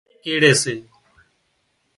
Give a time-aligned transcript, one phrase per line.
[0.03, 0.75] الاهي ڪيڙي سي